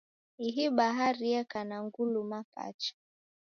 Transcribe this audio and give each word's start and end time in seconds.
Ihi 0.47 0.63
bahari 0.75 1.23
yeka 1.33 1.59
na 1.69 1.77
nguluma 1.85 2.39
pacha. 2.53 2.93